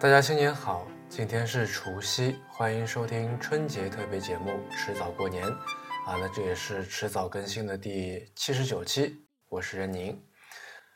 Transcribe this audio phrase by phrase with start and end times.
[0.00, 5.46] 大家新年好，今天是除夕，欢迎收听春节特别节目《迟早过年》
[6.06, 10.18] 啊，那这也是迟早更新的第七十九期，我是任宁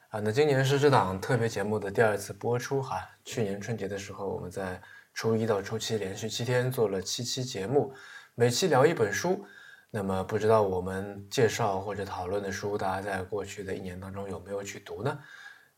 [0.08, 4.80] 啊，那今年是这档特别节目的第二次播出哈，去年春节的时候，我们在
[5.12, 7.92] 初一到初七连续七天做了七期节目，
[8.34, 9.44] 每期聊一本书，
[9.90, 15.18] 那么不知道我们介绍或者讨论的书，大家在过去的一年当中有没有去读呢？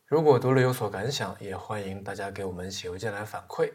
[0.07, 3.69] 如果读了有所感想，也欢迎大家给我们写邮件来反馈。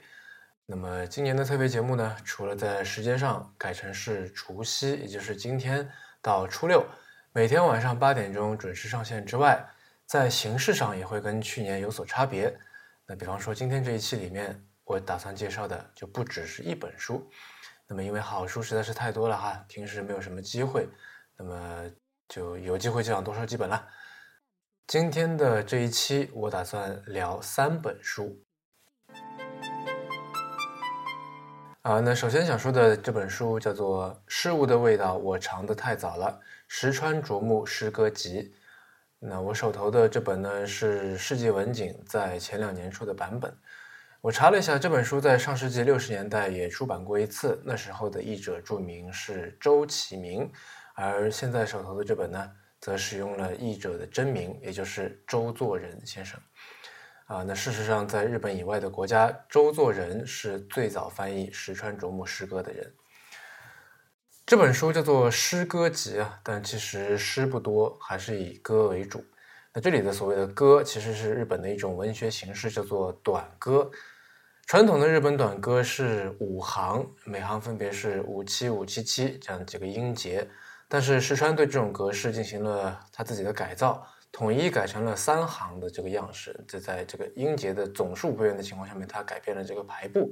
[0.65, 5.87] 那么今年的特别节目呢，除了在时间上改成是除夕，也就是今天
[6.23, 6.87] 到初六，
[7.35, 9.63] 每天晚上八点钟准时上线之外，
[10.07, 12.59] 在形式上也会跟去年有所差别。
[13.05, 17.31] 那比方说今天这一期里面，我打算介绍的就不只是一本书。
[17.87, 20.89] 那么因为好书实在是太多了哈，平时没有什么机会，
[21.37, 21.91] 那么
[22.27, 23.87] 就有机会就想多说几本了。
[24.87, 28.43] 今天的这一期，我打算聊三本书。
[31.83, 36.39] 啊，那首先想说的这本书叫做《事物的味道》，我尝的太早了。
[36.69, 38.55] 石川啄木诗歌集。
[39.19, 43.56] 那我手头的这本呢是世纪文景在前两年出的版本。
[44.21, 50.53] 我查了一下，这本书在上世纪六十年代也出版过一次，那时候的译者注明是周启明，
[50.95, 52.51] 而现在手头的这本呢。
[52.83, 56.38] 则使用了译者的真名，也就是周作人先生。
[57.27, 62.92] 啊，那事实上，在日本以外的国家，周作人是最早翻译石川啄木诗歌的人。
[64.44, 69.25] 这本书叫做诗歌集啊，但其实诗不多，还是以歌为主。
[69.72, 73.88] 那这里的所谓的歌，其实是日本的一种文学形式，叫做短歌。
[74.66, 80.47] 传统的日本短歌是五行，每行分别是五七五七七这样几个音节。
[80.93, 86.55] 但是石川对这种格式进行了他自己的改造，统一改成了三行的这个样式。
[86.69, 90.31] 这在这个音节的总数不变的情况下面，他改变了这个排布。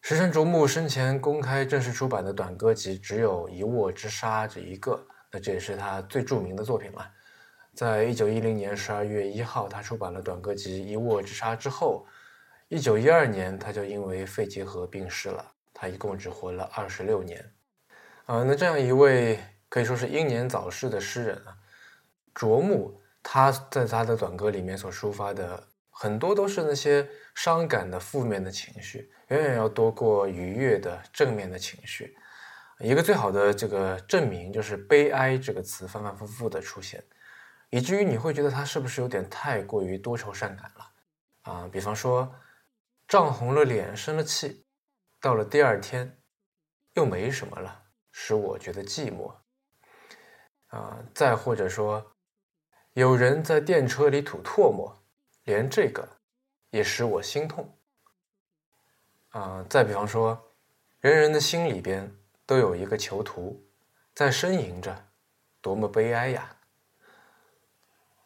[0.00, 7.10] 石川啄木生前公开正式出版的短歌集只有一握之沙这一个，那这也是他最著名的作品了。
[7.74, 12.06] 在一九一零年十二月一号，他出版了短歌集《一握之沙》之后，
[12.68, 15.44] 一九一二年他就因为肺结核病逝了。
[15.74, 17.44] 他一共只活了二十六年。
[18.26, 19.38] 啊，那这样一位
[19.68, 21.56] 可以说是英年早逝的诗人啊，
[22.34, 32.16] 卓木，他在他的短歌里面所抒发的很多都是那些伤感的负面的情绪，远远要多过愉悦的正面的情绪。
[32.80, 37.02] 一个最好的这个证明就是“悲哀”这个词反反复复的出现，
[37.70, 41.68] 以至于你会觉得他是不是有点太过于多愁善感了啊？
[41.72, 42.34] 比方说，
[43.06, 44.66] 涨红了脸，生了气，
[45.20, 46.18] 到了第二天，
[46.94, 47.84] 又没什么了。
[48.18, 49.30] 使我觉得寂寞，
[50.68, 52.16] 啊，再或者说，
[52.94, 55.04] 有人在电车里吐唾沫，
[55.44, 56.08] 连这个
[56.70, 57.78] 也使我心痛，
[59.28, 60.42] 啊，再比方说，
[60.98, 62.10] 人人的心里边
[62.46, 63.62] 都有一个囚徒，
[64.14, 65.08] 在呻吟着，
[65.60, 66.56] 多么悲哀呀！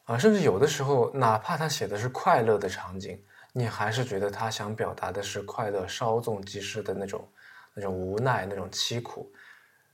[0.05, 3.21] 啊，甚至有的时候，哪怕他写的是快乐的场景，
[3.53, 7.29] 你还是觉得他想表达的是快乐稍纵即逝的那种、
[7.75, 9.33] 那种无奈、那种凄苦。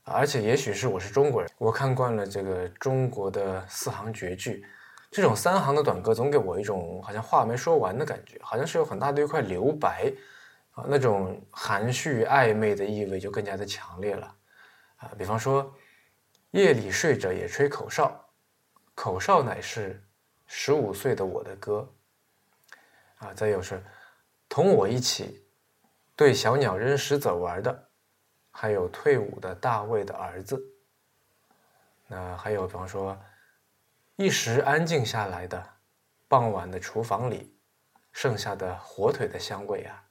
[0.09, 4.65] 而且，也许是我是中国人，我看惯了这个中国的四行绝句，
[5.11, 10.09] 这种三行的短歌总给我一种好像话没说完的感觉，好像是有很大的一块留白，
[10.71, 14.33] 啊，那种含蓄暧昧的意味就更加的强烈了，
[14.95, 15.75] 啊，比方说，
[16.51, 18.17] 夜里睡着也吹口哨，
[18.95, 20.01] 口哨乃是
[20.45, 21.85] 十五岁的我的歌，
[23.17, 23.83] 啊，再有是
[24.47, 25.45] 同我一起
[26.15, 27.86] 对小鸟扔石子玩的。
[28.59, 30.59] 还有退伍的大卫的儿子，
[32.07, 33.15] 那还有比方说，
[34.15, 35.63] 一时安静下来的
[36.27, 37.55] 傍晚的厨房里，
[38.11, 40.03] 剩下的火腿的香味啊，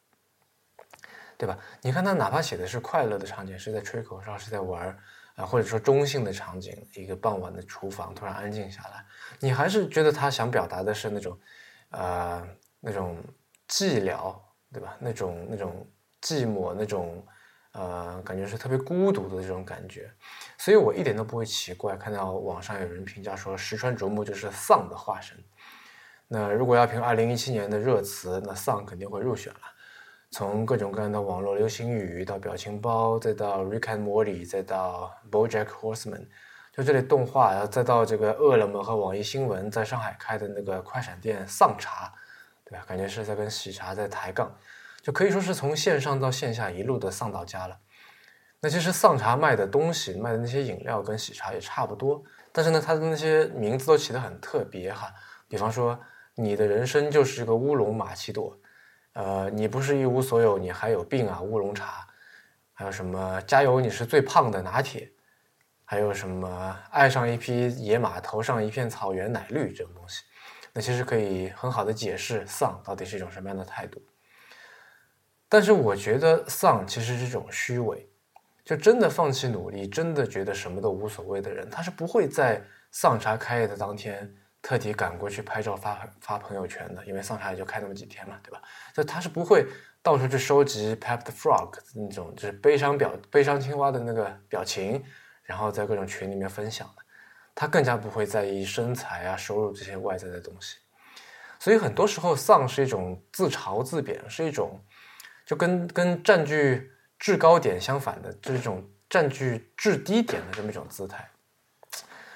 [1.37, 1.59] 对吧？
[1.83, 4.97] 你看他哪怕写的是快乐的场景，是在吹口哨，是在玩
[5.35, 9.05] 啊，或者说中性的场景，一个傍晚的厨房突然安静下来，
[9.41, 11.37] 你还是觉得他想表达的是那种，
[11.91, 13.21] 呃，那种
[13.67, 14.39] 寂寥，
[14.73, 14.97] 对吧？
[15.01, 15.85] 那种那种
[16.23, 17.27] 寂寞，那种。
[17.79, 20.11] 呃，感觉是特别孤独的这种感觉，
[20.57, 25.37] 所以我一点都不会奇怪看到网上有人评价说石川啄木就是丧的化身。
[26.27, 29.61] 那如果要评二零一七年的热词，那丧肯定会入选了。
[30.31, 36.27] 从各种各样的网络流行语到表情包，再到 Rick and Morty，再到 BoJack Horseman，
[36.73, 42.13] 就这类动画，然后再到这个饿了么和网易新闻在上海开的那个快闪店丧茶，
[42.65, 42.85] 对吧？
[42.89, 44.51] 感觉是在跟喜茶在抬杠。
[45.07, 47.79] 就可以说是从线上到线下一路的丧到家了。
[48.59, 52.21] 那其实丧茶卖的东西、卖的那些饮料跟喜茶也差不多，
[52.51, 55.15] 但是呢，它的那些名字都起得很特别哈。
[55.47, 55.97] 比方说，
[56.35, 58.59] 你的人生就是个乌龙玛奇朵，
[59.13, 62.05] 呃，你不是一无所有，你还有病啊，乌龙茶，
[62.73, 65.09] 还有什么加油，你是最胖的拿铁，
[65.85, 70.25] 还有什么爱上一匹野马，头上一片草原奶绿这种东西，
[70.73, 74.03] 那其实可以很好的解释丧到底是一种什么样的态度。
[75.49, 78.09] 但是我觉得丧其实是一种虚伪，
[78.65, 82.61] 就真的放弃努力，真的觉得什么都无所谓的人，他是不会在
[82.91, 88.61] 丧茶开业的当天特地赶过去拍照发发朋友圈的，因为丧茶也就开那么几天嘛，对吧？
[88.93, 89.65] 就他是不会
[90.03, 95.01] 到处去收集 Pep the Frog 那种就是悲伤表悲伤青蛙的那个表情，
[95.45, 97.03] 然后在各种群里面分享的，
[97.55, 100.79] 他更加不会在意身材啊、收入这些外在的东西。
[101.61, 104.85] 所以很多时候丧是一种自嘲自贬，是一种。
[105.47, 111.27] 就跟跟占据制高点相反的，这种占据制低点的这么一种姿态，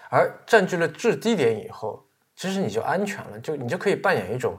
[0.08, 4.56] 而占据了制低点以后，其实你就安全了，就你就可以扮演一种，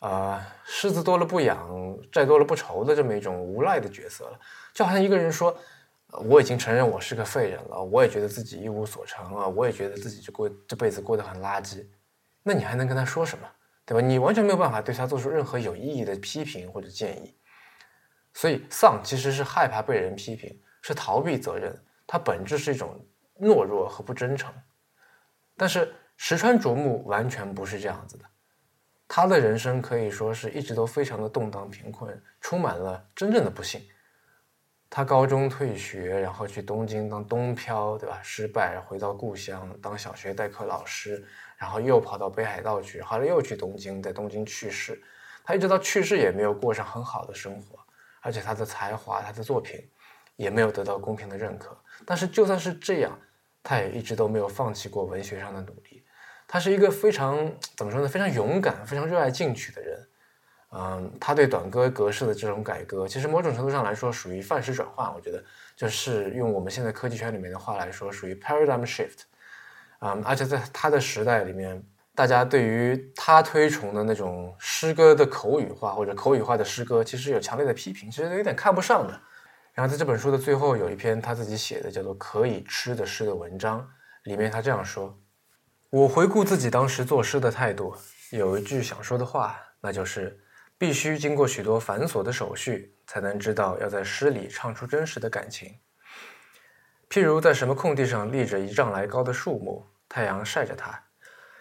[0.00, 4.38] 呃，虱子多了不痒，债多了不愁的这么一种无赖的角色了。
[4.74, 5.56] 就好像一个人说，
[6.28, 11.84] 我已经承认我是个废人了，我也觉得自己一无所成啊，我也觉得自己就过这辈子过得很垃圾，
[12.42, 13.48] 那你还能跟他说什么，
[13.86, 14.06] 对吧？
[14.06, 17.34] 你完全没有办法对他做出任何有意义的批评或者建议。
[18.36, 21.74] 所以丧其实是害怕被人批评，是逃避责任，
[22.06, 23.02] 它本质是一种
[23.40, 24.52] 懦弱和不真诚。
[25.56, 28.24] 但是石川啄木完全不是这样子的，
[29.08, 33.80] 他的人生可以说是一直都非常的动荡贫困，充满了真正的不幸。
[34.90, 38.20] 他高中退学，然后去东京当东漂，对吧？
[38.22, 45.02] 失败，回到故乡当小学代课老师，然后又跑到北海道去，后来又去东京，在东京去世。
[45.42, 47.75] 他一直到去世也没有过上很好的生活。
[48.26, 49.88] 而且他的才华，他的作品
[50.34, 51.78] 也没有得到公平的认可。
[52.04, 53.16] 但是就算是这样，
[53.62, 56.02] 他也一直都没有放弃过文学上的努力。
[56.48, 57.36] 他是一个非常
[57.76, 58.08] 怎么说呢？
[58.08, 60.08] 非常勇敢、非常热爱进取的人。
[60.72, 65.14] 嗯，他对短歌格式的这种改革，其实某种程度上来说属于范式转换。
[65.14, 65.40] 我觉得
[65.76, 69.20] 就是用我们现在科技圈里面的话来说，属于 paradigm shift。
[70.00, 71.80] 嗯，而且在他的时代里面。
[72.16, 79.20] 大家对于他推崇的那种诗歌的口语化或者口语化的诗歌，其实有强烈的批评，其实有点看不上的。
[79.74, 83.86] 然后在这本书的最后有一篇他自己写的叫做《可以吃的诗》的文章，
[84.22, 85.14] 里面他这样说
[85.90, 87.94] ：“我回顾自己当时作诗的态度，
[88.30, 90.40] 有一句想说的话，那就是
[90.78, 95.74] 必须经过许多繁琐的手续，才能知道要在诗里唱出真实的感情。
[97.10, 100.98] 譬如在什么空地上立着一丈来高的树木，太阳晒着它。”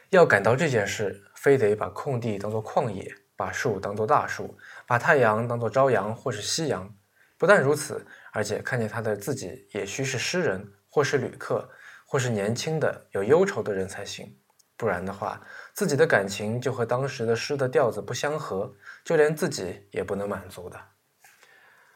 [0.10, 4.58] 要感到这件事，非得把空地当作旷野，把树当作大树，
[4.88, 6.96] 把太阳当作朝阳或是夕阳。
[7.38, 11.70] 不但如此，而且看见他的自己也需是诗人，或是旅客，
[12.06, 14.38] 或是年轻的有忧愁的人才行。
[14.78, 15.42] 不然的话，
[15.74, 18.74] 自己的感情就和当时的诗的调子不相合，
[19.04, 20.80] 就连自己也不能满足的。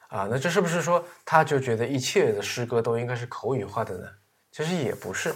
[0.09, 4.09] 啊，那这是不是说他就觉得一切的诗歌都应该是口语化的呢？
[4.51, 5.33] 其实也不是。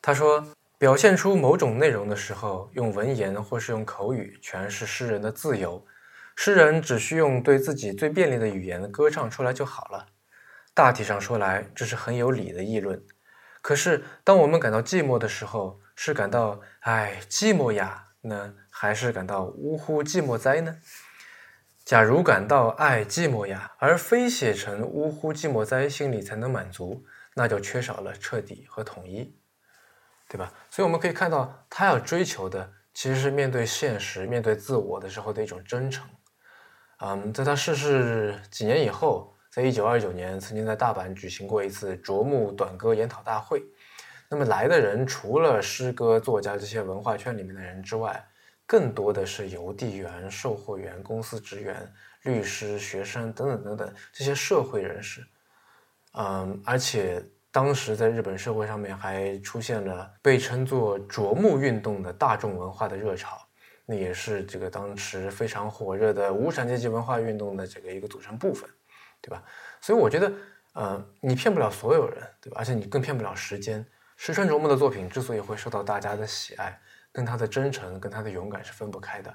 [0.00, 0.44] 他说。
[0.78, 5.86] 表现出某种内容的时候，用文言或是用口语，诠释诗人的自由。
[6.34, 10.06] 诗人只需用对自己最便利的语言歌唱出来就好了。
[10.74, 13.02] 大体上说来，这是很有理的议论。
[13.62, 20.76] 可是，当我们感到寂寞的时候，是感到“唉，寂寞呀”呢，还是感到“呜呼，寂寞哉”呢？
[21.86, 29.35] 假如感到“唉，寂寞呀”，而非写成“呜呼，寂寞哉”，心里才能满足，那就缺少了彻底和统一。
[30.28, 30.52] 对吧？
[30.68, 36.04] 所以我们可以看到，他要追求的其实是面对现实、面对自我的时候的一种真诚。
[36.98, 43.62] 嗯，在他逝世几年以后，在一九二九年，曾经在大阪举行过一次啄木短歌研讨大会。
[44.28, 48.26] 那么来的人除了诗歌作家这些文化圈里面的人之外，
[48.66, 51.88] 更多的是邮递员、售货员、公司职员、
[52.22, 55.24] 律师、学生等等等等这些社会人士。
[56.14, 57.24] 嗯，而且。
[57.56, 63.40] 当时在日本社会上面还出现了被称作“啄木运动”的大众文化的热潮，
[63.86, 68.68] 那也是这个当时非常火热的无产阶级文化运动的这个一个组成部分，
[69.22, 69.42] 对吧？
[69.80, 70.30] 所以我觉得，
[70.74, 72.58] 呃，你骗不了所有人，对吧？
[72.58, 73.82] 而且你更骗不了时间。
[74.18, 76.78] 石川啄木的作品之所以会受到大家的喜爱，
[77.10, 79.34] 跟他的真诚、跟他的勇敢是分不开的。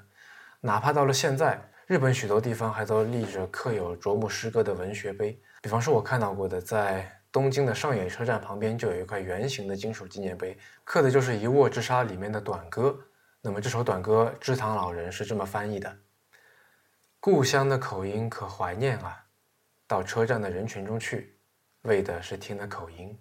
[0.60, 7.18] 哪怕到了现在，日本许多地方还都立着刻有啄木诗歌的文学碑，比方说我看到过的在。
[7.32, 12.94] 东京的上野车站旁边就有一块圆形的金属纪念碑，刻的就是《一握之沙》里面的短歌。
[13.40, 15.96] 那么这首短歌，知堂老人是这么翻译的
[17.18, 19.24] ：“故乡的口音可怀念啊，
[19.88, 21.40] 到车站的人群中去，
[21.84, 23.18] 为的是听的口音。”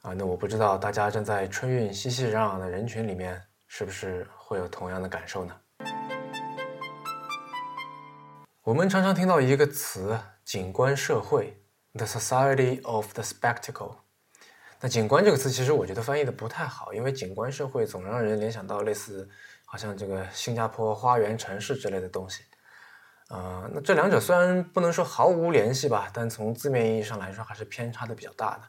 [0.00, 5.54] 啊，那我不知道大家站在春运熙熙攘攘的人群里面，是不是会有同样的感受呢？
[8.62, 11.62] 我们常常听到一个词“景观社会
[11.96, 13.96] ”，the society of the spectacle。
[14.80, 19.28] 那“景观”这个词，其实我觉得翻译的不太好，因为“景观社会”总让人联想到类似，
[19.64, 22.42] 好像这个新加坡花园城市之类的东西。
[23.28, 28.62] 啊，那这两者虽然不能说毫无联系吧，但从字面意义上来说，还是偏差的比较大的。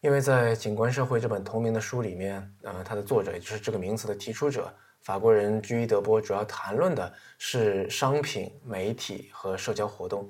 [0.00, 4.74] 因为在《景观社会》这本同名的书里面，呃，它的作者也就是这个名词的提出者。
[5.02, 10.28] 法国人居伊德波主要谈论的是商品、媒体和社交活动。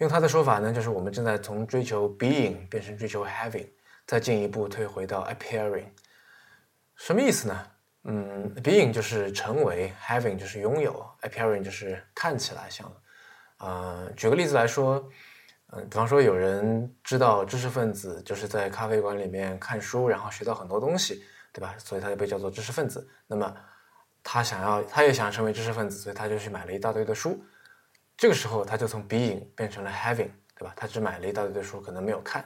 [0.00, 3.68] 用他的说法呢，就是我们正在从追求 being 变成追求 having，
[4.06, 5.84] 再进一步退回到 appearing。
[6.96, 7.66] 什么意思呢？
[8.04, 12.90] 嗯，being 就是成为，having 就是拥有，appearing 就是看起来像。
[13.58, 15.06] 啊，举个例子来说，
[15.72, 21.74] 嗯，比方说有人知道知识分子就是在咖啡馆里面看书，然后学到很多东西，对吧？
[21.76, 23.06] 所以他就被叫做知识分子。
[23.26, 23.54] 那么
[24.22, 27.38] 他想要，他也想成为知识分子，所以他就去买了一大堆的书。
[28.20, 30.74] 这个时候，他就从 being 变成了 having，对吧？
[30.76, 32.44] 他只买了一大堆的书，可能没有看。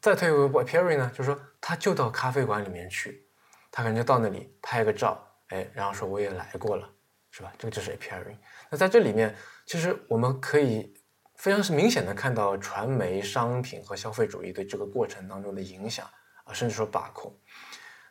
[0.00, 3.26] 再退回 appearing 呢，就是说，他就到咖啡馆里面去，
[3.72, 6.88] 他可能就到那里拍个照，哎，然后说我也来过了，
[7.32, 7.52] 是吧？
[7.58, 8.36] 这个就是 appearing。
[8.70, 9.34] 那在这里面，
[9.66, 10.94] 其实我们可以
[11.34, 16.08] 非常是明显的看到传媒、商品和消费主义对这个过程当中的影响
[16.44, 17.36] 啊，甚至说把控。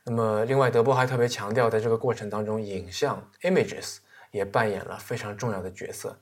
[0.04, 4.00] 那么，另外，德波还特别强调，在这个过程当中，影像 （images）
[4.32, 6.20] 也扮演了非常重要的角色。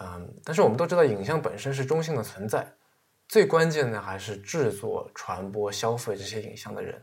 [0.00, 2.66] 嗯，但是我们都知道，影像本身是中性的存在，
[3.28, 7.00] 最关键的还是制作、传播、消费这些影像的人。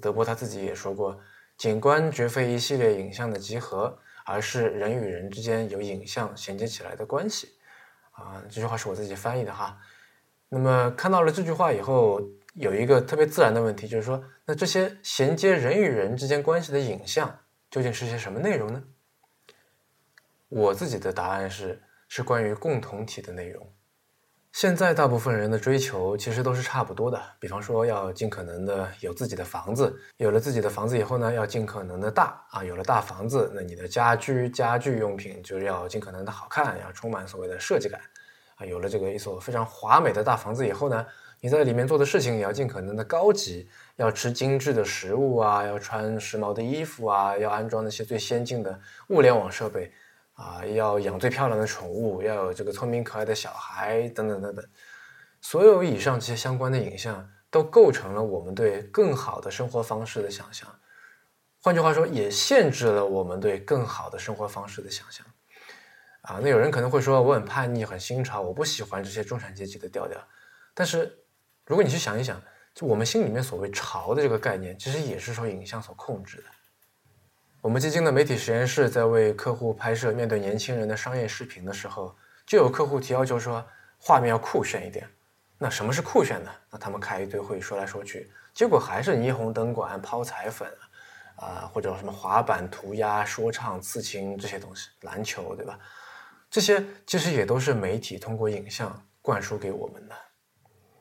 [0.00, 1.18] 德波他自己也说过，
[1.56, 7.54] 景观绝非一系列影像的集合，而是人与人之间由影像衔接起来的关系。
[8.12, 9.78] 啊，这句话是我自己翻译的哈。
[10.48, 12.20] 那么看到了这句话以后。
[12.56, 17.38] 有一个特别自然的问题，就是说，那这些衔接人与人之间关系的影像
[17.70, 18.82] 究竟是些什么内容呢？
[20.48, 23.66] 我自己的答案是，是关于共同体的内容。
[24.52, 38.00] 现在大部分人的追求其实都是差不多的，比方说要尽可能的有自己的房子，有了自己的房子以后呢，要尽可能的大啊，有了大房子，那你的家居家具用品就是要尽可能的好看，要充满所谓的设计感
[38.54, 41.06] 啊，有了这个一所非常华美的大房子以后呢。
[41.38, 49.92] 你在里面做的事情也要尽可能的高级，要吃精致的食物啊，要穿时髦的衣服啊，要安装那些最先进的物联网设备
[50.36, 54.64] 啊，要养最漂亮的宠物，要有这个聪明可爱的小孩等等等等。
[55.42, 60.66] 所有以上这些相关的影像，都构成了我们对更好的生活方式的想象。
[61.60, 65.26] 换句话说，也限制了我们对更好的生活方式的想象。
[66.22, 70.18] 啊，那有人可能会说，我很叛逆，很新潮，我不喜欢这些中产阶级的调调，
[70.72, 71.22] 但是。
[71.68, 72.40] 如果你去想一想，
[72.72, 76.44] 就我们心里面所谓“潮”的这个概念，其实也是受影像所控制的。
[77.66, 82.14] 我们基金的媒体实验室在为客户拍摄面对年轻人的商业视频的时候，
[82.46, 83.66] 就有客户提要求说，
[83.98, 85.04] 画面要酷炫一点。
[85.58, 86.50] 那什么是酷炫呢？
[86.70, 90.72] 那他们开一堆会说来说去，结果还是霓虹灯管、抛彩粉
[91.38, 95.76] 啊，或者什么滑板、涂鸦、说唱、刺青这些东西，篮球，对吧？
[96.48, 100.14] 这些其实也都是媒体通过影像灌输给我们的。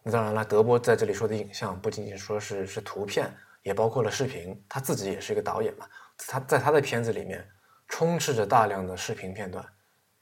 [0.01, 3.31] 那当然了，德波在这里说的影像不仅仅说是是图片，
[3.61, 4.59] 也包括了视频。
[4.67, 5.85] 他自己也是一个导演嘛，
[6.17, 7.47] 他在他的片子里面
[7.87, 9.65] 充斥着大量的视频片段，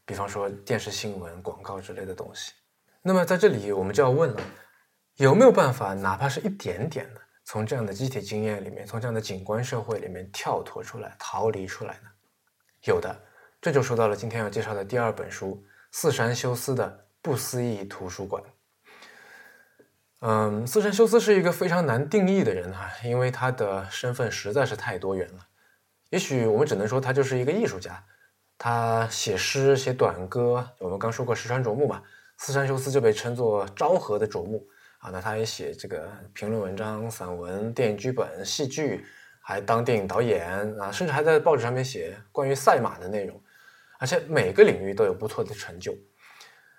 [0.05, 2.51] 比方说电视新闻、广告之类的东西。
[3.01, 4.41] 那么在这里我们就要问了，
[5.15, 12.09] 有没有办法，哪怕是一点点的，从这样的集体经验里面，从这样的景观社会里面跳脱出来、逃离出来呢？
[12.85, 13.15] 有的，
[13.61, 18.41] 这就说到了今天要介绍的第二本书《四山修斯的不思议图书馆》。
[20.19, 25.47] 嗯，四山修斯是一个非常难定义的人哈，因为他的身份实在是太多元了。
[26.13, 27.99] 也许我们只能说他就是一个艺术家，
[28.55, 30.63] 他写诗、写短歌。
[30.77, 32.03] 我们刚说过石川啄木嘛，
[32.37, 34.63] 四山修斯就被称作昭和的啄木
[34.99, 35.09] 啊。
[35.09, 39.03] 那他也写这个评论文章、散文、电影剧本、戏剧，
[39.41, 43.41] 还当电影导演啊，甚至还在报纸上面写关于赛马的内容，
[43.97, 45.97] 而且每个领域都有不错的成就。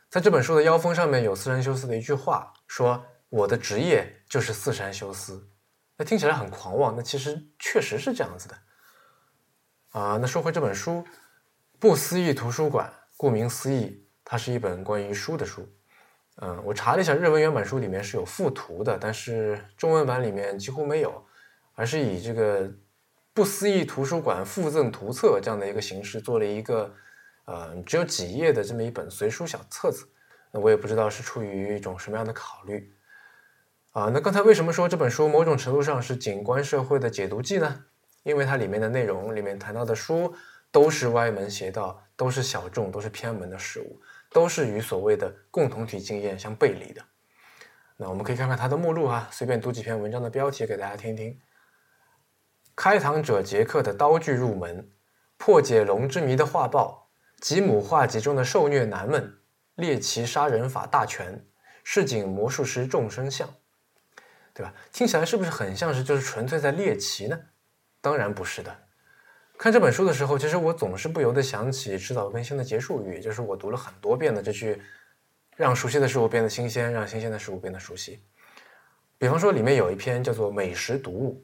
[0.09, 3.05] 在这本书的腰封上面有四山修斯的一句话说。
[3.31, 5.49] 我的职业就是四山修斯，
[5.97, 8.57] 那听起来很狂妄，那其实确实是这样子的
[9.95, 10.19] 啊。
[10.21, 10.91] 那说回这本书，
[11.79, 12.87] 《不思议图书馆》，
[13.17, 15.67] 顾名思义，它是一本关于书的书。
[16.43, 21.25] 嗯，我查了一下，日文原版书里面是有附图的，但是中文版里面几乎没有，
[21.77, 22.69] 而是以这个
[23.33, 26.93] 《不思议图书馆附赠图册》这样的一个形式做了一个
[27.45, 30.09] 呃只有几页的这么一本随书小册子。
[30.51, 32.93] 那我也不知道是出于一种什么样的考虑。
[33.93, 37.85] 啊，那刚才为什么说这本书某种程度上是景观社会的解读记呢？
[38.25, 40.35] 因为它里面的内容里面谈到的书
[40.73, 44.01] 都是歪门邪道，都是小众，都是偏门的事物。
[44.33, 47.01] 都是与所谓的共同体经验相背离的。
[47.97, 51.39] 那我们可以看看它的目录啊，随便读几篇文章的标题给大家听听。
[52.75, 54.91] 开膛者杰克的刀具入门，
[55.37, 59.39] 破解龙之谜的画报，吉姆画集中的受虐男们，
[59.77, 61.47] 猎奇杀人法大全，
[61.85, 63.49] 市井魔术师众生相，
[64.53, 64.75] 对吧？
[64.91, 67.39] 听起来是不是很像是就是纯粹在猎奇呢？
[68.05, 68.77] 当然不是的。
[69.57, 74.83] 看这本书的时候，其实我总是不由得想起迟早更新的结束语，就是我读了很多遍的这句。
[75.57, 78.21] 让熟悉的事物变得新鲜，让新鲜的事物变得熟悉。
[79.17, 81.41] 比方说，里面有一篇叫做《美食读物》，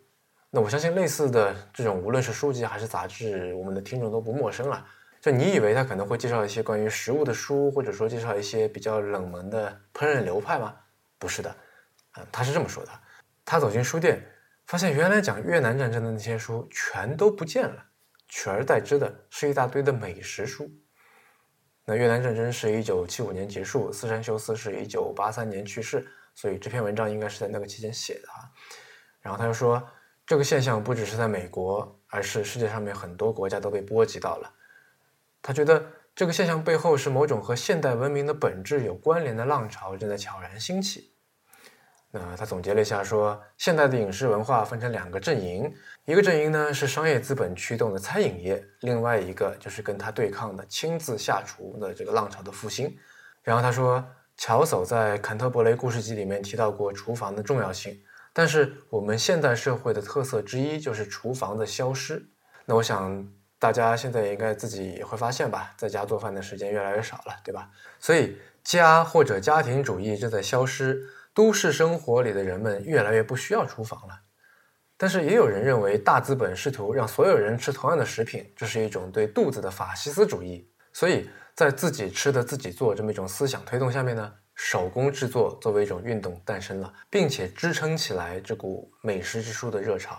[0.51, 4.85] 那我相信类似的这种，无论是书籍还是杂志，我们的听众都不陌生了。
[5.21, 10.75] 就你以为他可能会介绍一些关于食物的书，或者说介绍一些比较冷门的烹饪流派吗？
[11.17, 11.49] 不是的，
[12.11, 12.91] 啊，他是这么说的：
[13.45, 14.21] 他走进书店，
[14.71, 17.87] 发现原来讲越南战争的那些书全都不见了，
[18.29, 20.71] 取而代之的是一大堆的美食书。
[21.85, 28.47] 那越南战争是一九七五年结束，四山修斯是一九八三年去世，所以这篇文章应该是在那个期间写的啊。
[29.21, 29.85] 然后他又说，
[30.25, 34.53] 这个现象不只是在美国，而是世界上面很多国家都被波及到了。
[35.43, 35.85] 他觉得
[36.15, 41.10] 这个现象背后是某种和现代文明的本质有关联的浪潮正在悄然兴起。
[42.13, 45.73] 那他总结了一下，说现代的影视文化分成两个阵营，
[46.07, 52.97] 一个阵营呢是商业资本驱动的餐饮业，另外一个就是跟他对抗的亲自下厨的这个浪潮的复兴。
[53.45, 54.05] 然后他说，
[54.37, 57.97] 乔叟在《坎特伯雷故事集》里面提到过厨房的重要性，
[58.33, 62.29] 但是我们现代社会的特色之一就是厨房的消失。
[62.65, 63.25] 那我想
[63.61, 67.71] 大家现在应该自己也会发现吧，在家做饭的时间越来越少了，对吧？
[68.01, 71.07] 所以家或者家庭主义正在消失。
[71.41, 74.15] 都市生活里的人们越来越不需要厨房了，
[74.99, 80.71] 但是也有人认为大资本试图让所有人吃同样的食品，这是一种对肚子的法西斯主义。
[80.93, 90.19] 所以在自己吃的自己做这么一种思想推动下面呢，手工制作作为一种运动诞生了，并且支撑起来这股美食之书的热潮。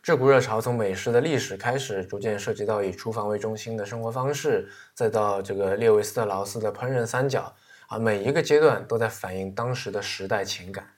[0.00, 7.52] 这股热潮从美食的历史开始，逐渐涉及到以厨房为中心的生活方式，再到这个列维斯特劳斯的烹饪三角。
[7.90, 10.88] 啊，每一个阶段都在反映当时的时代情感。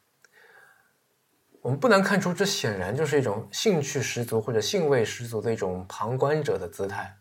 [1.62, 7.16] 我们不难看出，这显然就是一种兴趣十足或者兴味十足的一种旁观者的姿态。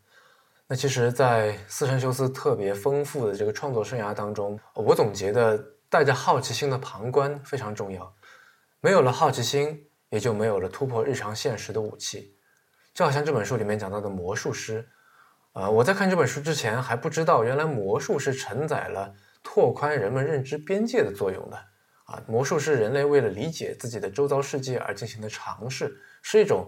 [0.67, 5.57] 那其实，在斯山修斯特别丰富的这个创作生涯当中，我总结的
[5.89, 8.13] 带着好奇心的旁观非常重要。
[8.81, 12.35] 没有了好奇心，也就没有了突破日常现实的武器。
[12.93, 14.85] 就好像这本书里面讲到的魔术师，
[15.53, 19.13] 呃，我在看这本书之前还不知道，原来魔术是承载了。
[19.53, 21.57] 拓宽人们认知边界的作用的
[22.05, 26.65] 啊，魔术是人类为了理解自己的周遭世界而进行的尝试，是一种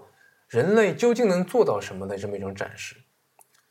[0.50, 2.98] 人类究竟能做到什么的这么一种展示。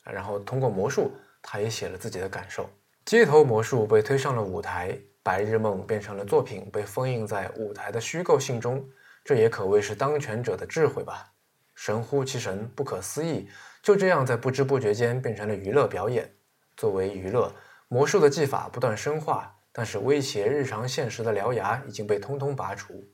[0.02, 2.66] 然后通过魔术，他也写了自己的感受。
[3.04, 8.82] 街头魔术被推上了舞台，白日梦变成了作品，被封印在舞台的虚构性中。
[9.22, 11.30] 这也可谓是当权者的智慧吧，
[11.74, 13.46] 神乎其神，不可思议。
[13.82, 16.34] 就这样在不知不觉间变成了娱乐表演，
[16.78, 17.54] 作为娱乐。
[17.92, 23.04] 魔术的技法不断深化，但是威胁日常现实的獠牙已经被通通拔除。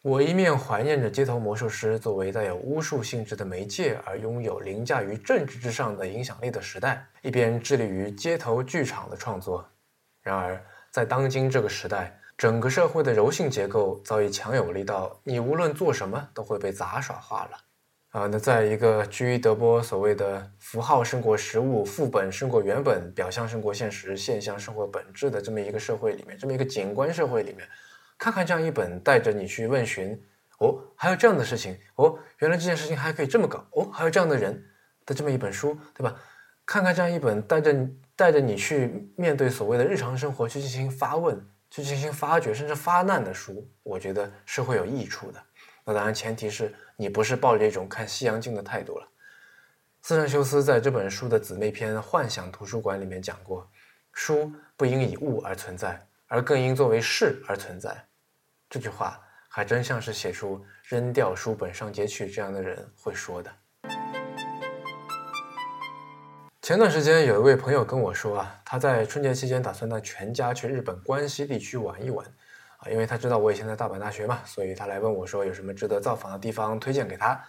[0.00, 9.68] 我一面怀念着街头魔术师作为带有巫术性质的媒介而拥有凌驾于政治之上的影响力的时代，一边致力于街头剧场的创作。
[10.22, 17.58] 然而，在当今这个时代，整个社会的柔性结构早已强有力到你无论做什么都会被杂耍化了。
[18.10, 27.68] 啊，那在一个居于德波所谓的符号胜过实物、副本胜过原本、表象胜过现实、现象胜过本质的这么一个社会里面，这么一个景观社会里面，
[28.16, 30.18] 看看这样一本带着你去问询，
[30.58, 34.64] 哦，还有这样的事情，哦，原来这件事情还可以这么搞，哦，还有这样的人
[35.04, 36.16] 的这么一本书，对吧？
[36.64, 41.38] 看看这样一本带着带着你去面对所谓的日常生活，去进行发问、
[41.70, 45.42] 去进行发掘，甚至发难的书，我觉得是会有益处的。
[45.88, 49.08] 那当然，前提是你不是抱着一种看西洋镜的态度了。
[50.02, 53.66] 斯山修斯在这本书的姊妹篇《幻想图书馆》里面讲过，
[54.12, 58.04] 书不应以物而存在，而更应作为事而存在。
[58.68, 63.50] 这句话还真像是写出“扔掉书本上街去”这样的人会说的。
[66.60, 72.26] 前段时间有一位朋友跟我说啊，他在春节期间打算带全家去日本关西地区玩一玩。
[72.78, 77.40] 啊，因为他知道我以前在大阪大学嘛，所以他来问我说有什么值得造访的地方推荐给他。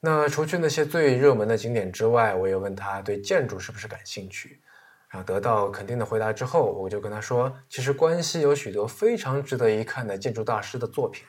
[0.00, 4.60] 那除去那些最热门的景点之外，我也问他对建筑是不是感兴趣。
[5.08, 11.24] 然后得到肯定的回答之后，我就跟他说，其实关西有许多非常值得一看的建筑大师的作品。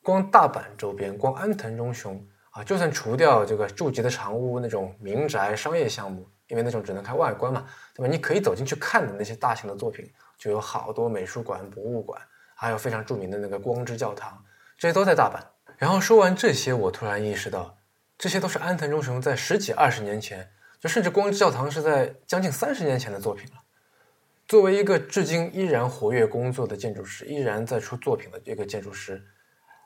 [0.00, 8.08] 光大阪周边，光安藤忠雄啊，就算除掉这个住吉的长屋那种民宅商业项目，因为那种只能看外观嘛，对吧？
[8.08, 12.22] 你可以走进去看的那些大型的作品，就有好多美术馆、博物馆，
[12.60, 14.44] 还有非常著名的那个光之教堂，
[14.76, 15.40] 这些都在大阪。
[15.78, 17.78] 然后说完这些，我突然意识到，
[18.18, 23.62] 这些都是安藤忠雄在十几二十年前，就甚至光之教堂是在将近三十年前的作品了。
[24.46, 29.24] 作为一个至今依然活跃工作的建筑师，依然在出作品的一个建筑师，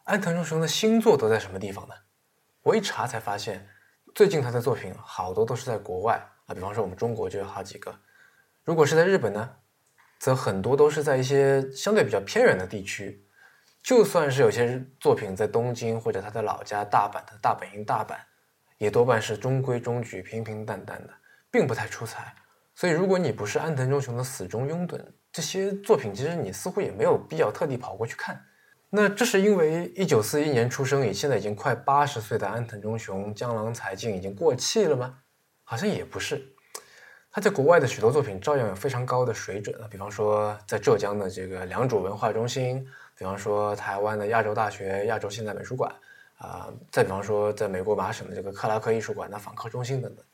[0.03, 1.95] 安藤忠雄的新作都在什么地方呢？
[2.63, 3.69] 我一查才发现，
[4.17, 7.95] 最近他的作品好多都是在国外啊，比方说我们中国就有好几个。
[8.65, 9.49] 如果是在日本呢，
[10.25, 13.23] 则很多都是在一些相对比较偏远的地区。
[13.83, 18.17] 就算是有些作品在东京或者他的老家大阪的大本营大阪，
[18.79, 21.13] 也多半是中规中矩、平平淡淡的，
[21.51, 22.35] 并不太出彩。
[22.75, 24.99] 所以，如果你不是安藤忠雄的死忠拥趸，
[25.31, 28.43] 这些作品其实你似乎也没有必要特地跑过去看。
[28.89, 35.19] 那这是因为一九四一年出生，以现在已经快八十岁的安藤忠雄江郎才尽已经过气了吗？
[35.65, 36.54] 好像也不是，
[37.35, 39.88] 他在国外的许多作品照样有非常高的水准啊。
[39.90, 42.87] 比方说，在浙江的这个良渚文化中心，
[43.18, 45.92] 比方说台湾的亚洲大学亚洲现代美术馆
[46.38, 50.25] 啊，再比方说在美国麻省的这个克拉克艺术馆的访客中心等等，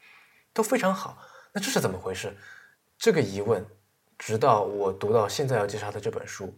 [0.52, 1.16] 都非常好。
[1.54, 2.36] 那这是怎么回事？
[2.98, 3.64] 这个疑问，
[4.18, 6.54] 直到我读到现在要介绍的这本书。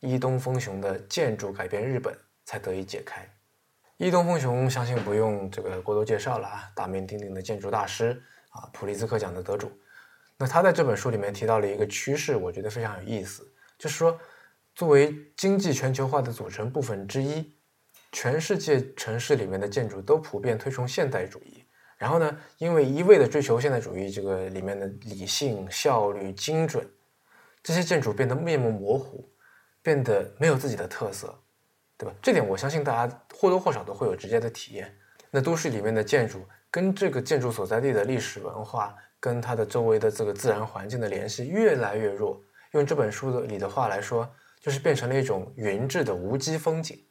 [0.00, 2.12] 伊东丰雄的建筑改变日本
[2.44, 3.24] 才得以解开。
[3.98, 8.20] 伊东丰雄相信不用这个过多介绍了啊，大名鼎鼎的建筑大师
[8.56, 9.70] 啊，普利兹克奖的得主。
[10.36, 13.46] 那他在这本书里面提到了一个趋势，我觉得非常有意思，
[13.78, 14.18] 就是说，
[14.74, 17.54] 作为经济全球化的组成部分之一，
[18.12, 21.64] 全世界城市里面的建筑都普遍推崇现代主义。
[21.96, 26.88] 然后呢，因为一味的追求现代主义，这个里面的理性、效率、精准，
[27.62, 29.30] 这些建筑变得面目模糊。
[29.82, 31.32] 变得没有自己的特色，
[31.96, 32.12] 对吧？
[32.20, 34.92] 这点我相信大家或多或少都会有直接的体验。
[35.30, 36.44] 那都市里面的建筑
[36.76, 42.38] 跟这个建筑所在地的历史文化，跟它的周围的这个自然环境的联系越来越弱。
[42.72, 47.02] 用这本书的里的话来说，就是变成了一种云质的无机风景。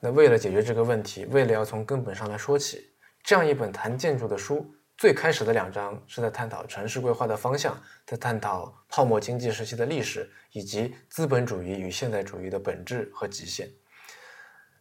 [0.00, 4.74] 那为了解决这个问题，为了要从根本上来说起，这样一本谈建筑的书。
[4.96, 13.68] 最开始的两章是在探讨城市规划的方向，在探讨泡沫经济时期的历史，以及资本主义与现代主义的本质和极限。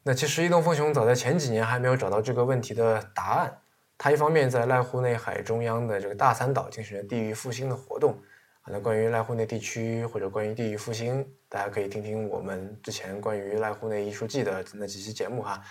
[0.02, 3.58] 那其实伊东丰雄早在前几年还没有找到这个问题的答案。
[3.98, 8.14] 他一方面在濑户内海中央的这个大三岛进行了地域复兴的活动
[8.62, 8.66] 啊。
[8.72, 15.62] 那关于濑户内地区或者关于地域复兴，大家可以听听我们之前关于濑户内艺术季的那几期节目哈。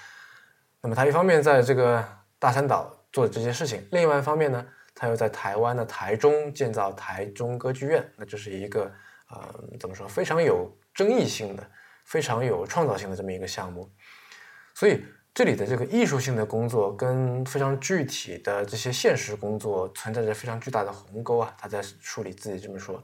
[0.80, 2.04] 那么他一方面在这个
[2.38, 3.00] 大三岛。
[3.14, 8.92] 做这些事情，另外一方面呢，他又在台湾的台中建造台中歌剧院，那这是一个
[9.30, 11.64] 呃怎么说非常有争议性的、
[12.04, 13.88] 非常有创造性的这么一个项目。
[14.74, 21.52] 所以这里的这个艺术性的工作跟非常具体的这些现实工作存在着非常巨大的鸿沟啊。
[21.58, 23.02] 他在书里自己这么说，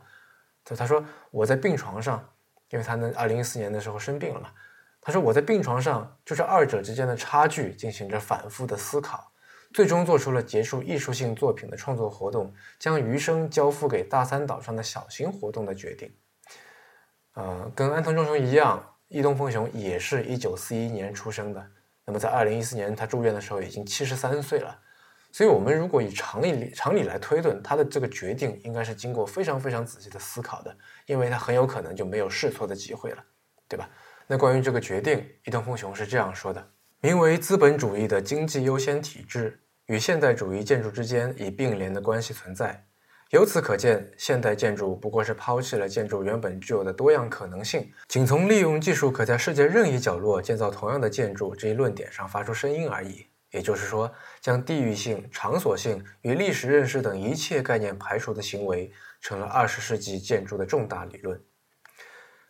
[0.64, 2.25] 他他说我在病床上，
[2.71, 4.51] 因为他呢二零一四年的时候生病了嘛，
[5.01, 9.33] 他说我在病床上就是二者之间的差距进行着反复的思考。
[9.73, 16.12] 最终做出了结束艺术性作品的创作活动，将余生交付给大三岛上的小型活动的决定。
[17.35, 21.64] 呃，跟安藤忠雄一样，伊东丰雄也是一九四一年出生的。
[22.11, 24.77] 那么在二零一四年他住院的时候已经七十三岁了。
[25.31, 33.23] 所以，我们如果以常理常理来推断，他的这个决定应该是经过非常非常仔细的思考的，因为他很有可能就没有试错的机会了，
[33.68, 33.88] 对吧？
[34.27, 36.68] 那关于这个决定，伊东丰雄是这样说的。
[37.01, 42.85] 名为资本主义的经济优先体制与现代主义建筑之间以并联的关系存在。
[43.31, 53.25] 由此可见，现代建筑不过是抛弃了建筑原本具有的多样可能性，仅从利用技术可在世界任意角落建造同样的建筑这一论点上发出声音而已。
[53.53, 58.90] 也就是说，将地域性、场所性与历史认识等一切概念排除的行为，
[59.21, 61.40] 成了二十世纪建筑的重大理论。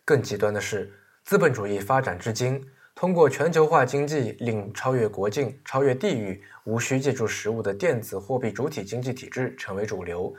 [0.03, 0.91] 更极端的是，
[1.23, 2.59] 资本主义发展至今。
[2.95, 10.31] 通过全球化经济，令超越国境、超越地域、无需借助实物的电子货币主体经济体制成为主流，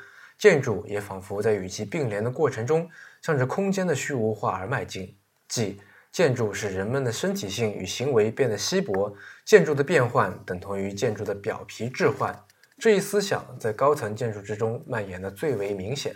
[0.42, 5.16] 建筑也仿佛在与其并联的过程中，向着空间的虚无化而迈进。
[5.46, 12.36] 即建筑使人们的身体性与行为变得稀薄，建筑的变换等同于建筑的表皮置换。
[12.76, 16.12] 这一思想在高层建筑之中蔓延的最为明显。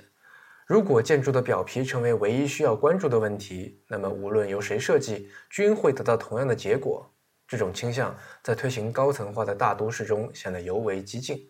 [0.67, 7.09] 如果建筑的表皮成为唯一需要关注的问题，那么无论由谁设计，均会得到同样的结果。
[7.47, 11.49] 这种倾向在推行高层化的大都市中显得尤为激进。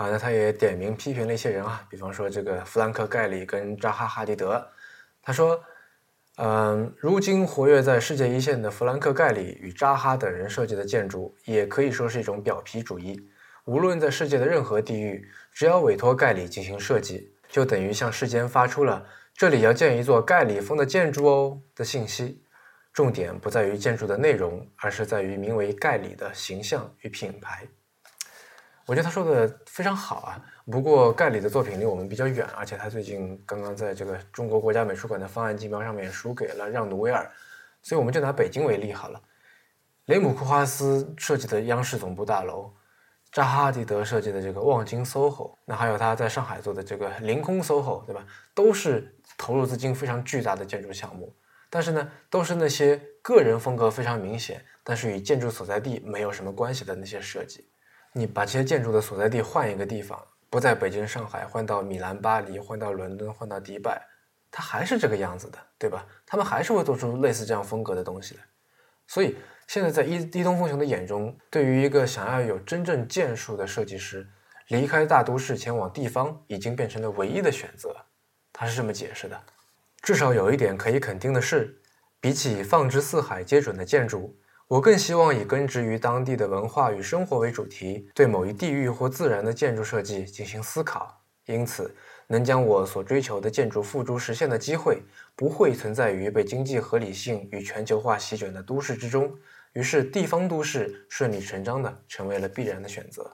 [0.00, 4.66] 啊，那他也点名批评了一些人啊，比方说这个弗兰克·盖里跟扎哈·哈迪德。
[5.20, 5.62] 他说
[6.40, 13.28] ：“嗯，如今活跃在世界一线的弗兰克·盖里与扎哈等人设计的建筑，也可以说是一种表皮主义。”
[13.66, 19.04] 无论在世界的任何地域，只要委托盖里进行设计，就等于向世间发出了
[19.36, 22.42] “这里要建一座盖里风的建筑哦”的信息。
[22.94, 27.68] 重点不在于建筑的内容，而是在于名为盖里的形象与品牌。
[28.90, 30.44] 我觉得他说的非常好啊。
[30.68, 37.30] 不过盖里的作品离我们比较远，而且他最近刚刚在这个中国国家美术馆的方案竞标上面输给了让努维尔，
[37.82, 39.22] 所以我们就拿北京为例好了。
[40.06, 42.72] 雷姆库哈斯设计的央视总部大楼，
[43.30, 48.26] 扎哈迪德设计的这个望京 SOHO，那还有他在上海做的这个凌空 SOHO，对吧？
[48.56, 51.32] 都是投入资金非常巨大的建筑项目。
[51.70, 57.69] 但是呢，都是那些个人风格非常明显，但是与建筑所在地没有什么关系的那些设计。
[58.12, 64.00] 你把这些建筑的所在地换一个地方，不在北京、上海，换到米兰、巴黎，换到伦敦，换到迪拜，
[64.50, 66.04] 它还是这个样子的，对吧？
[66.26, 68.42] 他们还是会做出类似这样风格的东西来。
[69.06, 74.26] 所以现在在伊伊东风雄的眼中，对于一个想要有真正建树的设计师，
[74.68, 77.94] 离开大都市前往地方，已经变成了唯一的选择。
[78.52, 79.40] 他是这么解释的。
[80.02, 81.80] 至少有一点可以肯定的是，
[82.20, 84.36] 比起放之四海皆准的建筑，
[84.70, 91.24] 我更希望以根植于当地的文化与生活为主题，对某一地域或自然的建筑设计进行思考。
[91.46, 91.92] 因此，
[92.28, 95.02] 能将我所追求的建筑付诸实现的机会，
[95.34, 99.36] 不会存在于被经济合理性与全球化席卷的都市之中。
[99.72, 103.28] 于是，地方都市顺理成章地成为了必然的选择，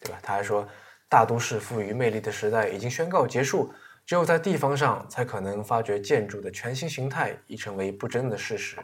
[0.00, 0.18] 对吧？
[0.22, 0.66] 他还说，
[1.10, 3.70] 大都市赋予魅力的时代已经宣告结束。
[4.06, 8.78] 只有在地方上，才可能发掘建筑的全新形态，已成为不争的事实。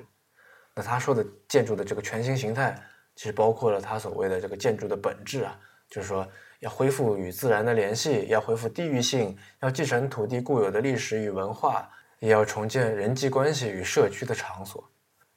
[0.77, 2.81] 那他说的建筑的这个全新形态，
[3.17, 5.59] 其实包括了他所谓的这个建筑的本质啊，
[5.89, 6.29] 就是说
[6.61, 11.89] 要恢复与自然的联系，要恢复地域性，要继承土地固有的历史与文化，
[12.21, 14.89] 也要重建人际关系与社区的场所。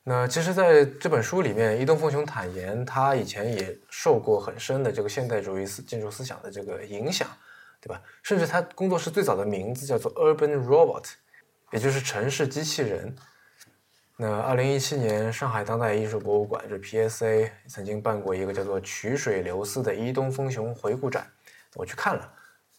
[0.04, 7.28] 那其实，在这本书里面，伊东丰雄坦言，他以前也受过很深的这个现代主义思建筑思想的这个影响。
[7.82, 8.02] 对吧？
[8.24, 11.06] 甚至他工作室最早的名字叫做 Urban Robot，
[11.72, 13.16] 也就是城市机器人。
[14.22, 21.26] 那二零一七年，上海当代艺术博物馆，就 PSA 曾经办过一个叫做“曲水流思”的伊东丰雄回顾展，
[21.76, 22.30] 我去看了，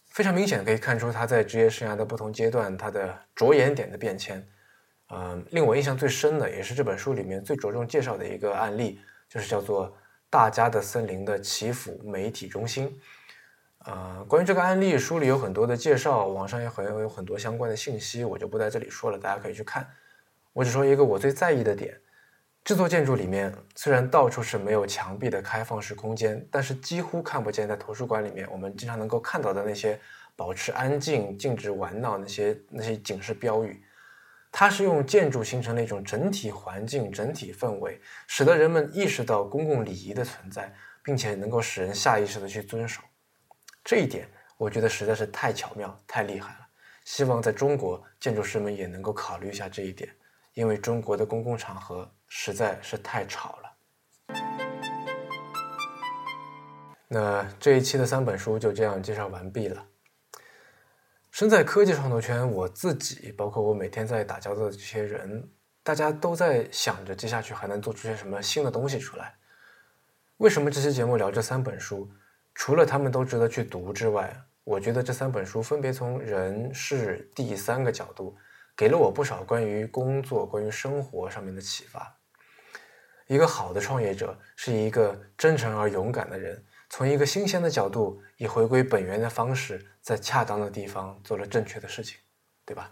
[0.09, 4.47] 非常明显的可以看出他在职业生涯的不同阶段他的着眼点的变迁。
[5.09, 9.91] 嗯，令我印象最深的，也是这本书里面最着重介绍的一个案例，就是叫做
[10.29, 12.95] “大家的森林”的祈福媒体中心。
[13.85, 19.89] 呃，关于这个案例，书里有很多的介绍，网上也很有很多相关的信息，我就不在这里说了，大家可以去看。
[20.53, 21.99] 我只说一个我最在意的点：
[22.63, 29.99] 这座建筑里面虽然到处是没有墙壁的开放式空间，但是几乎看不见在图书馆里面我们经常能够看到的那些
[30.35, 33.83] 保持安静、禁止玩闹那些那些警示标语。
[34.51, 43.01] 它是用建筑形成了一种整体环境、整体氛围，使得人们意识到公共礼仪的存在，并且能够使人下意识的去遵守。
[43.81, 46.67] 这一点我觉得实在是太巧妙、太厉害了。
[47.05, 50.13] 希望在中国建筑师们也能够考虑一下这一点，
[50.53, 53.71] 因为中国的公共场合实在是太吵了。
[57.07, 59.85] 那这一期的三本书就这样介绍完毕了。
[61.29, 65.49] 身在科技创作圈，我自己包括我每天在打交道的这些人，
[65.83, 69.35] 大家都在想着接下去还能做出些什么新的东西出来。
[70.37, 72.09] 为什么这期节目聊这三本书？
[72.53, 78.35] 除了他们都值得去读之外，我觉得这三本书分别从人、事、地三个角度，
[78.81, 82.19] 给了我不少关于工作、关于生活上面的启发。
[83.27, 92.17] 一个好的创业者是一个真诚而勇敢的人，从一个新鲜的角度，以回归本源的方式，在恰当的地方做了正确的事情，
[92.65, 92.91] 对吧？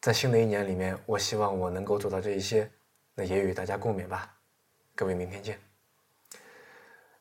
[0.00, 2.68] 在新的一年里面，我希望我能够做到这一些，
[3.14, 4.36] 那也与大家共勉吧。
[4.96, 5.63] 各位，明天见。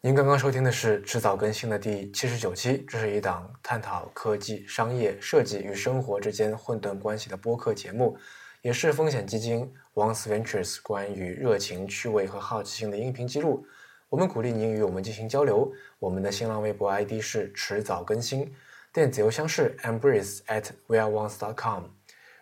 [0.06, 8.18] 您刚刚收听的是迟早更新的第七十九期，这是一档探讨科技、商业、设计与生活之间混沌关系的播客节目，
[8.62, 13.66] 也是风险基金 Once Ventures 关于热情、趣味和好奇心的音频记录。
[14.10, 15.72] 我们鼓励您与我们进行交流。
[16.00, 18.54] 我们的新浪微博 ID 是迟早更新，
[18.92, 21.84] 电子邮箱是 embrace at weareones.com。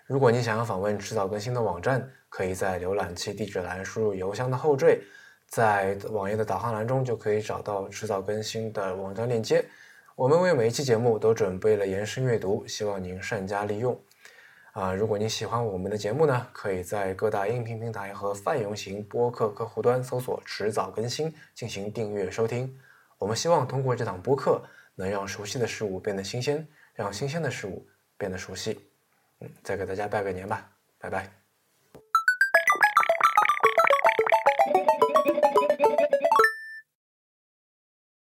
[0.08, 5.04] 如果您想要访问迟早更新的网站，可以在浏览器地址栏输入邮箱的后缀。
[5.52, 9.64] 在网页的导航栏中就可以找到迟早更新的网站链接。
[10.16, 14.00] 我们为每一期节目都准备了延伸阅读，希望您善加利用。
[14.72, 22.74] 啊，如果您喜欢我们的节目呢，可以在各大音频平台和泛用型播客客户端搜索“迟早更新”进行订阅收听。
[23.18, 24.64] 我们希望通过这档播客，
[24.96, 27.86] 能让熟悉的事物变得新鲜，让新鲜的事物
[28.18, 28.80] 变得熟悉。
[29.42, 31.41] 嗯，再给大家拜个年吧，拜拜。